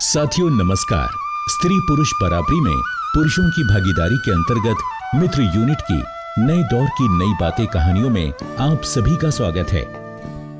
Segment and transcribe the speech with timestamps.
[0.00, 1.08] साथियों, नमस्कार।
[1.48, 2.76] स्त्री पुरुष बराबरी में
[3.14, 4.82] पुरुषों की भागीदारी के अंतर्गत
[5.14, 5.96] मित्र यूनिट की
[6.38, 9.82] नए दौर की नई बातें कहानियों में आप सभी का स्वागत है।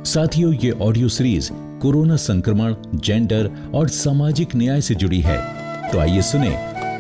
[0.04, 1.50] साथियों, ये ऑडियो सीरीज़
[1.82, 5.38] कोरोना संक्रमण जेंडर और सामाजिक न्याय से जुड़ी है।
[5.90, 6.50] तो आइए सुने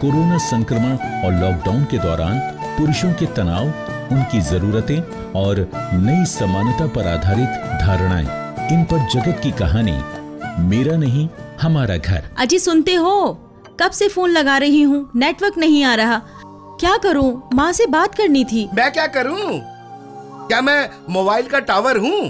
[0.00, 2.38] कोरोना संक्रमण और लॉकडाउन के दौरान
[2.78, 3.66] पुरुषों के तनाव,
[4.14, 5.00] उनकी जरूरतें
[5.32, 8.26] और नई समानता पर आधारित धारणाएँ।
[8.72, 9.98] इन पर जगत की कहानी,
[10.68, 11.28] मेरा नहीं
[11.62, 13.32] हमारा घर। अजी सुनते हो?
[13.80, 15.10] कब से फ़ोन लगा रही हूँ?
[15.16, 16.20] नेटवर्क नहीं आ रहा।
[16.80, 17.50] क्या करूँ?
[17.54, 19.60] माँ से बात करनी थी। मैं क्या करूँ?
[20.48, 22.28] क्या मैं मोबाइल का टावर हूँ?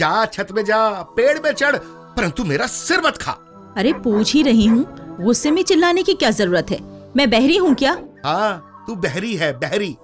[0.00, 1.76] जा छत में जा पेड़ में चढ़
[2.16, 3.32] परंतु मेरा सिर मत खा।
[3.76, 4.84] अरे पूछ ही रही हूँ।
[5.20, 6.78] गुस्से में चिल्लाने की क्या ज़रूरत है?
[7.16, 7.96] मैं बहरी हूँ क्या?
[8.24, 9.96] हाँ तू बहरी है बहरी।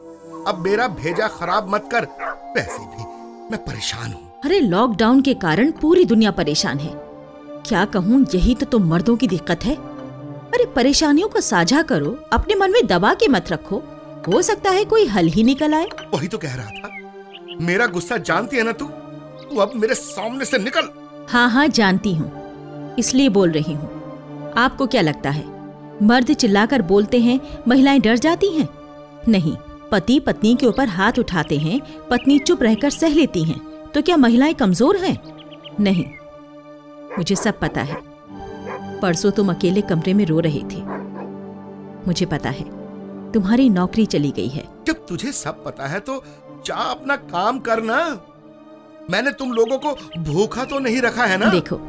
[0.49, 2.05] अब मेरा भेजा खराब मत कर।
[2.57, 3.05] वैसे भी
[3.51, 6.93] मैं परेशान हूँ। अरे लॉकडाउन के कारण पूरी दुनिया परेशान है।
[7.67, 9.75] क्या कहूँ यही तो तुम मर्दों की दिक्कत है।
[10.55, 13.77] अरे परेशानियों को साझा करो अपने मन में दबा के मत रखो।
[14.29, 18.17] हो सकता है कोई हल ही निकल आए। वही तो कह रहा था। मेरा गुस्सा
[18.17, 18.85] जानती है ना तू?
[18.85, 20.89] तू अब मेरे सामने से निकल।
[21.31, 25.45] हाँ हाँ जानती हूँ। इसलिए बोल रही हूँ। आपको क्या लगता है?
[26.03, 28.69] मर्द चिल्लाकर बोलते हैं महिलाएँ डर जाती हैं?
[29.29, 29.57] नहीं
[29.93, 33.61] पति पत्नी के ऊपर हाथ उठाते हैं पत्नी चुप रहकर सह लेती हैं।
[33.95, 35.17] तो क्या महिलाएँ कमज़ोर हैं?
[35.81, 36.05] नहीं
[37.19, 37.97] मुझे सब पता है।
[39.01, 40.83] परसों तुम अकेले कमरे में रो रहे थे।
[42.07, 42.65] मुझे पता है
[43.33, 46.23] तुम्हारी नौकरी चली गई है। जब तुझे सब पता है तो
[46.67, 47.97] जा अपना काम करना
[49.11, 49.93] मैंने तुम लोगों को
[50.23, 51.51] भूखा तो नहीं रखा है ना?
[51.51, 51.81] देखो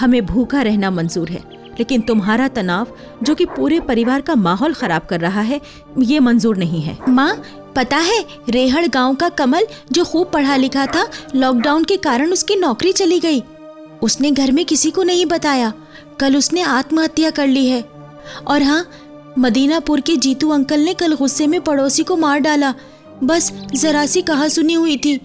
[0.00, 1.42] हमें भूखा रहना मंजूर है
[1.78, 2.86] लेकिन तुम्हारा तनाव
[3.22, 5.60] जो कि पूरे परिवार का माहौल खराब कर रहा है
[6.00, 7.42] ये मंजूर नहीं है। माँ
[7.76, 12.56] पता है रेहड़ गाँव का कमल जो खूब पढ़ा लिखा था लॉकडाउन के कारण उसकी
[12.56, 13.42] नौकरी चली गई।
[14.02, 15.72] उसने घर में किसी को नहीं बताया।
[16.20, 17.84] कल उसने आत्महत्या कर ली है।
[18.46, 18.90] और हाँ
[19.38, 22.74] मदीनापुर के जीतू अंकल ने कल गुस्से में पड़ोसी को मार डाला।
[23.24, 25.20] बस जरा सी कहा सुनी हुई थी।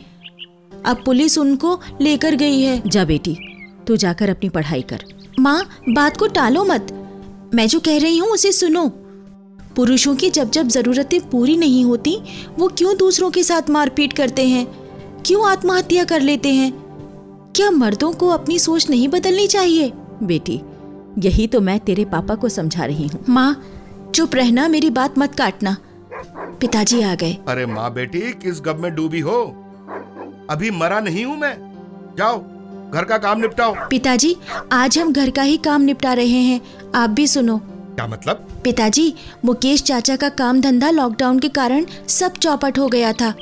[0.85, 3.37] अब पुलिस उनको लेकर गई है। जा बेटी
[3.87, 5.03] तू जाकर अपनी पढ़ाई कर।
[5.39, 6.87] माँ बात को टालो मत।
[7.53, 8.87] मैं जो कह रही हूँ उसे सुनो।
[9.75, 12.17] पुरुषों की जब जब जरूरतें पूरी नहीं होती
[12.59, 14.65] वो क्यों दूसरों के साथ मारपीट करते हैं?
[15.25, 16.88] क्यों आत्महत्या कर लेते हैं?
[17.55, 19.91] क्या मर्दों को अपनी सोच नहीं बदलनी चाहिए?
[20.23, 20.61] बेटी
[21.17, 23.63] यही तो मैं तेरे पापा को समझा रही हूँ। माँ
[24.15, 25.75] चुप रहना मेरी बात मत काटना।
[26.61, 29.41] पिताजी आ गए। अरे माँ बेटी किस गब में डूबी हो?
[30.49, 31.55] अभी मरा नहीं हूँ मैं।
[32.17, 32.39] जाओ
[32.91, 34.35] घर का काम निपटाओ। पिताजी
[34.71, 36.61] आज हम घर का ही काम निपटा रहे हैं।
[36.95, 38.47] आप भी सुनो। क्या मतलब?
[38.63, 39.13] पिताजी
[39.45, 43.33] मुकेश चाचा का काम धंधा लॉकडाउन के कारण सब चौपट हो गया था।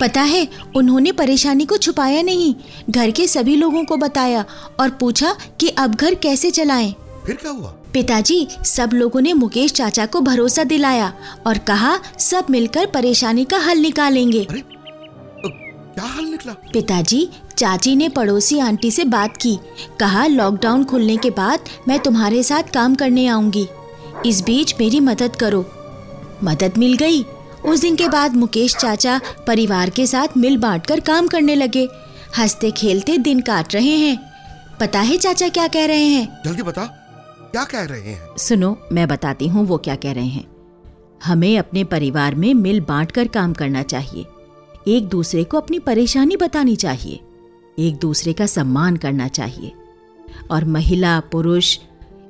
[0.00, 2.54] पता है उन्होंने परेशानी को छुपाया नहीं।
[2.90, 4.44] घर के सभी लोगों को बताया
[4.80, 6.94] और पूछा कि अब घर कैसे चलाएँ।
[7.26, 7.74] फिर क्या हुआ?
[7.92, 11.12] पिताजी सब लोगों ने मुकेश चाचा को भरोसा दिलाया
[11.46, 16.52] और कहा सब मिलकर परेशानी का हल निकालेंगे। अरे क्या हाल निकला?
[16.72, 17.28] पिताजी
[17.58, 19.58] चाची ने पड़ोसी आंटी से बात की।
[20.00, 23.66] कहा लॉकडाउन खुलने के बाद मैं तुम्हारे साथ काम करने आऊँगी।
[24.26, 25.64] इस बीच मेरी मदद करो।
[26.44, 27.24] मदद मिल गई।
[27.66, 31.88] उस दिन के बाद मुकेश चाचा परिवार के साथ मिल बांटकर काम करने लगे।
[32.38, 34.32] हँसते खेलते दिन काट रहे हैं।
[34.80, 36.42] पता है चाचा क्या कह रहे हैं?
[36.44, 36.86] जल्दी बता।
[37.52, 38.36] क्या कह रहे हैं?
[38.36, 40.46] सुनो मैं बताती हूँ वो क्या कह रहे हैं।
[41.24, 44.26] हमें अपने परिवार में मिल बांट कर काम करना चाहिए।
[44.88, 47.20] एक दूसरे को अपनी परेशानी बतानी चाहिए।
[47.78, 49.72] एक दूसरे का सम्मान करना चाहिए।
[50.50, 51.78] और महिला पुरुष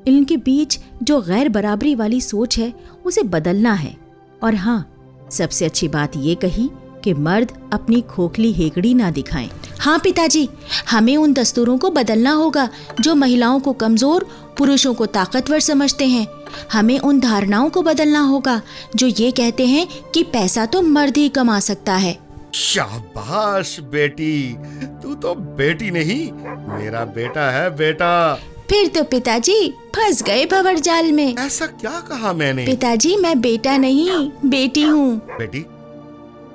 [0.06, 2.74] इनके बीच जो गैर बराबरी वाली सोच है
[3.04, 3.96] उसे बदलना है।
[4.42, 4.95] और हाँ
[5.30, 6.68] सबसे अच्छी बात ये कही
[7.04, 9.50] कि मर्द अपनी खोखली हेकड़ी ना दिखाएँ।
[9.80, 10.48] हाँ पिताजी,
[10.90, 12.68] हमें उन दस्तूरों को बदलना होगा
[13.00, 14.26] जो महिलाओं को कमज़ोर,
[14.58, 16.26] पुरुषों को ताकतवर समझते हैं।
[16.72, 18.60] हमें उन धारणाओं को बदलना होगा
[18.96, 22.18] जो ये कहते हैं कि पैसा तो मर्द ही कमा सकता है।
[22.54, 24.56] शाबाश बेटी,
[25.02, 26.32] तू तो बेटी नहीं,
[26.78, 28.38] मेरा बेटा है बेटा।
[28.70, 32.66] फिर तो पिताजी फंस गए भंवर जाल में। ऐसा क्या कहा मैंने?
[32.66, 35.58] पिताजी मैं बेटा नहीं बेटी हूँ। बेटी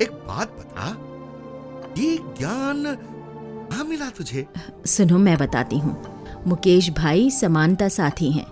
[0.04, 0.98] एक बात बता।
[1.98, 2.84] ये ज्ञान
[3.72, 4.46] कहाँ मिला तुझे?
[4.86, 5.96] सुनो मैं बताती हूँ।
[6.48, 8.46] मुकेश भाई समानता साथी हैं।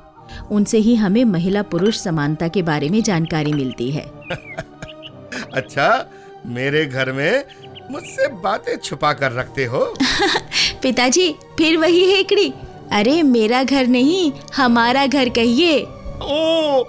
[0.52, 4.02] उनसे ही हमें महिला पुरुष समानता के बारे में जानकारी मिलती है।
[5.54, 6.10] अच्छा
[6.46, 7.44] मेरे घर में
[7.92, 9.96] मुझसे बातें छुपा कर रखते हो?
[10.82, 12.54] पिताजी फिर वही हेकड़ी।
[12.94, 15.82] अरे मेरा घर नहीं हमारा घर कहिए।
[16.22, 16.84] ओ!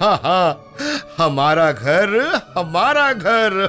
[0.00, 0.74] हाँ हाँ
[1.18, 2.18] हमारा घर
[2.56, 3.68] हमारा घर।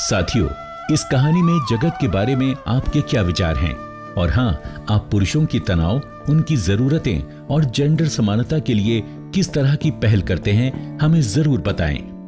[0.00, 0.48] साथियों
[0.94, 3.74] इस कहानी में जगत के बारे में आपके क्या विचार हैं?
[4.14, 4.50] और हाँ
[4.90, 9.02] आप पुरुषों की तनाव उनकी जरूरतें और जेंडर समानता के लिए
[9.34, 12.19] किस तरह की पहल करते हैं हमें ज़रूर बताएँ।